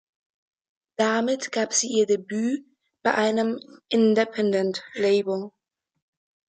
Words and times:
Damit 0.97 1.51
gab 1.51 1.73
sie 1.73 1.89
ihr 1.89 2.07
Debüt 2.07 2.65
bei 3.03 3.13
einem 3.13 3.59
Independent-Label. 3.89 5.51